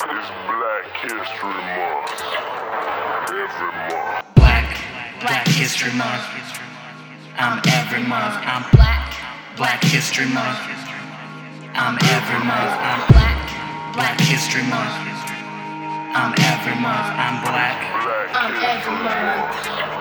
It's 0.00 0.30
Black 0.46 0.86
History 1.02 1.58
Month. 1.74 2.22
Every 3.34 3.66
month. 3.66 4.34
Black, 4.38 4.78
Black 5.18 5.46
History 5.48 5.90
Month. 5.90 6.22
I'm 7.34 7.58
every 7.66 8.06
month. 8.06 8.38
I'm 8.46 8.62
black, 8.78 9.10
Black 9.56 9.82
History 9.82 10.26
Month. 10.30 10.62
I'm 11.74 11.98
every 12.14 12.38
month. 12.46 12.74
I'm 12.78 13.10
black, 13.10 13.42
Black 13.98 14.20
History 14.20 14.62
Month. 14.70 14.94
I'm 16.14 16.30
every 16.46 16.78
month. 16.78 17.08
I'm 17.18 17.42
black. 17.42 17.82
Black 18.06 18.30
I'm 18.38 18.54
every 18.54 19.02
month. 19.02 19.98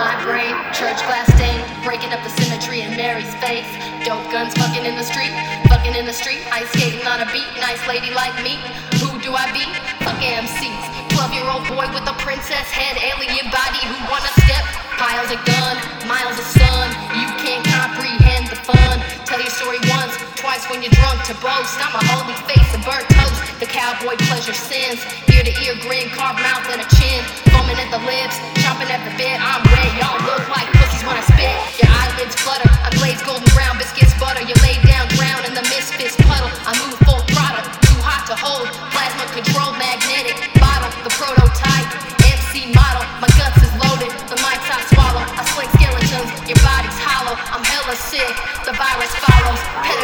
My 0.00 0.16
brain, 0.24 0.56
church 0.72 1.04
glass 1.04 1.28
stained, 1.36 1.62
breaking 1.84 2.16
up 2.16 2.24
the 2.24 2.32
symmetry 2.40 2.80
in 2.80 2.96
Mary's 2.96 3.32
face. 3.44 3.68
Dope 4.08 4.24
guns 4.32 4.54
fucking 4.54 4.84
in 4.84 4.96
the 4.96 5.04
street, 5.04 5.36
fucking 5.68 5.94
in 5.94 6.06
the 6.06 6.12
street. 6.12 6.40
Ice 6.50 6.68
skating 6.72 7.06
on 7.06 7.20
a 7.20 7.28
beat, 7.30 7.46
nice 7.60 7.80
lady 7.86 8.10
like 8.10 8.34
me. 8.42 8.56
Who 8.98 9.13
do 9.24 9.32
I 9.32 9.48
be? 9.56 9.64
Fuck 10.04 10.20
MCs. 10.20 10.84
12 11.16 11.32
year 11.32 11.48
old 11.48 11.64
boy 11.64 11.88
with 11.96 12.04
a 12.04 12.12
princess 12.20 12.68
head, 12.68 13.00
alien 13.00 13.48
body 13.48 13.80
who 13.88 13.96
wanna 14.12 14.28
step. 14.44 14.60
Piles 15.00 15.32
of 15.32 15.40
gun, 15.48 15.80
miles 16.04 16.36
of 16.36 16.44
sun. 16.44 16.92
You 17.16 17.24
can't 17.40 17.64
comprehend 17.64 18.52
the 18.52 18.60
fun. 18.60 19.00
Tell 19.24 19.40
your 19.40 19.48
story 19.48 19.80
once, 19.88 20.12
twice 20.36 20.68
when 20.68 20.84
you're 20.84 20.92
drunk 20.92 21.24
to 21.32 21.34
boast. 21.40 21.72
I'm 21.80 21.96
a 21.96 22.04
holy 22.12 22.36
face 22.44 22.68
a 22.76 22.80
burnt 22.84 23.08
toast. 23.16 23.40
The 23.64 23.66
cowboy 23.66 24.20
pleasure 24.28 24.52
sins. 24.52 25.00
Ear 25.32 25.40
to 25.40 25.52
ear 25.64 25.80
grin, 25.80 26.12
carved 26.12 26.44
mouth 26.44 26.68
and 26.68 26.84
a 26.84 26.88
chin. 26.92 27.24
Foaming 27.48 27.80
at 27.80 27.88
the 27.88 28.04
lips, 28.04 28.36
chomping 28.60 28.92
at 28.92 29.00
the 29.08 29.12
bit. 29.16 29.40
I'm 29.40 29.73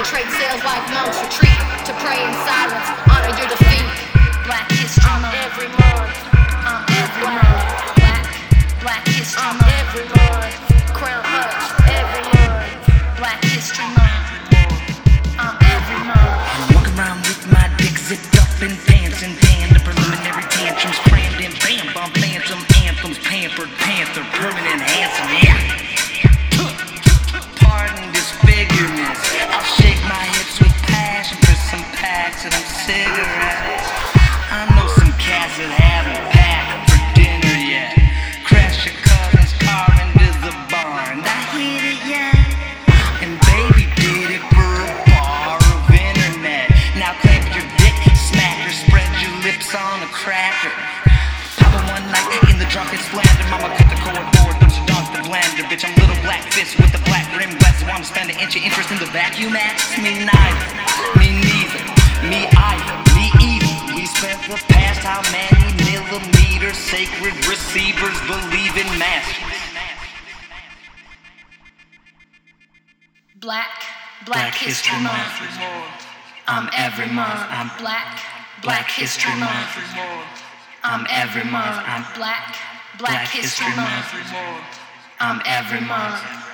Penetrate 0.00 0.32
cells 0.32 0.64
like 0.64 0.80
monks 0.96 1.20
retreat 1.20 1.60
to 1.84 1.92
pray 2.00 2.16
in 2.16 2.32
silence. 2.48 2.88
Honor 3.12 3.36
your 3.36 3.52
defeat. 3.52 3.84
Black 4.48 4.64
History 4.72 5.12
Month. 5.20 5.36
Every 5.44 5.68
month, 5.76 6.08
I'm 6.64 6.88
every 7.04 7.28
month. 7.28 7.68
Black, 8.00 8.24
Black 8.80 9.04
History 9.12 9.44
I'm 9.44 9.60
Month. 9.60 9.76
every 9.76 10.08
month. 10.08 10.96
Crown 10.96 11.20
Hutch, 11.20 11.84
every 11.92 12.24
month. 12.32 13.20
Black 13.20 13.44
History 13.44 13.84
Month. 13.92 14.24
I'm 15.36 15.60
every 15.68 16.00
month. 16.08 16.16
I 16.16 16.64
walk 16.72 16.88
around 16.96 17.20
with 17.28 17.44
my 17.52 17.68
dick 17.76 17.92
zipped 18.00 18.40
up 18.40 18.48
in 18.64 18.72
pants 18.88 19.20
and. 19.20 19.36
The 19.36 19.84
preliminary 19.84 20.48
tantrums 20.48 20.96
crammed 21.12 21.36
bam 21.60 21.92
bum 21.92 22.08
phantom 22.16 22.64
anthems. 22.88 23.18
Pampered 23.20 23.68
panther, 23.76 24.24
permanent 24.32 24.80
handsome. 24.80 25.49
I 32.90 34.66
know 34.74 34.90
some 34.98 35.14
cats 35.14 35.54
that 35.62 35.70
haven't 35.70 36.26
packed 36.34 36.90
for 36.90 36.98
dinner 37.14 37.54
yet. 37.62 37.94
Crash 38.42 38.82
your 38.82 38.98
cousin's 38.98 39.54
car 39.62 39.86
into 40.02 40.26
the 40.42 40.50
barn. 40.66 41.22
I 41.22 41.38
hit 41.54 41.86
it 41.86 42.02
yet. 42.02 42.34
And 43.22 43.38
baby 43.46 43.86
did 43.94 44.42
it 44.42 44.44
for 44.50 44.66
a 44.82 44.90
bar 45.06 45.62
of 45.70 45.86
internet. 45.86 46.74
Now 46.98 47.14
clamp 47.22 47.46
your 47.54 47.62
dick, 47.78 47.94
smack 48.18 48.58
her, 48.66 48.74
spread 48.74 49.06
your 49.22 49.38
lips 49.46 49.70
on 49.70 50.02
a 50.02 50.10
cracker. 50.10 50.74
Pop 51.62 51.70
it 51.70 51.86
one 51.94 52.02
night 52.10 52.42
in 52.50 52.58
the 52.58 52.66
drunken 52.74 52.98
splendor. 53.06 53.46
Mama 53.54 53.70
cut 53.78 53.86
the 53.86 53.98
cord 54.02 54.18
board, 54.34 54.58
don't 54.58 54.74
you 54.74 54.82
dunk 54.90 55.14
the. 55.14 55.20
Bitch, 55.70 55.86
I'm 55.86 55.94
little 55.94 56.18
black 56.26 56.42
fist 56.50 56.74
with 56.82 56.90
the 56.90 56.98
black 57.06 57.30
rim 57.38 57.54
glasses. 57.62 57.86
Wanna 57.86 58.02
spend 58.02 58.34
an 58.34 58.40
inch 58.42 58.56
of 58.56 58.66
interest 58.66 58.90
in 58.90 58.98
the 58.98 59.06
vacuum 59.14 59.54
axe? 59.54 59.94
Me 60.02 60.26
neither, 60.26 60.66
me 61.14 61.38
neither, 61.38 61.59
me 62.30 62.46
either, 62.46 62.96
me 63.18 63.26
either. 63.42 63.74
We 63.96 64.06
spent 64.06 64.38
the 64.46 64.54
past 64.70 65.02
how 65.02 65.20
many 65.34 65.74
millimeters 65.82 66.78
sacred 66.78 67.34
receivers 67.50 68.16
believe 68.30 68.74
in 68.78 68.86
masters. 68.98 69.58
Black, 73.34 73.82
Black 74.26 74.54
History 74.54 75.00
Month. 75.02 75.42
I'm 76.46 76.70
every 76.76 77.10
month. 77.10 77.42
I'm 77.50 77.70
black, 77.82 78.22
Black 78.62 78.88
History 78.88 79.34
Month. 79.34 79.74
I'm 80.84 81.06
every 81.10 81.44
month. 81.50 81.82
I'm 81.82 82.04
black, 82.14 82.56
Black 82.98 83.28
History 83.28 83.74
Month. 83.74 84.06
I'm 85.18 85.42
every 85.44 85.80
month. 85.80 86.49